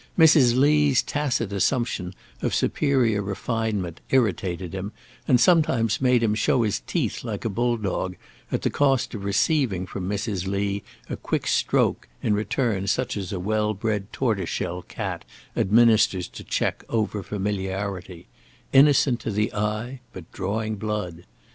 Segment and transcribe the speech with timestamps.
[0.17, 0.57] Mrs.
[0.57, 4.93] Lee's tacit assumption of superior refinement irritated him,
[5.27, 8.15] and sometimes made him show his teeth like a bull dog,
[8.51, 10.47] at the cost of receiving from Mrs.
[10.47, 15.23] Lee a quick stroke in return such as a well bred tortoise shell cat
[15.55, 18.25] administers to check over familiarity;
[18.73, 21.25] innocent to the eye, but drawing blood.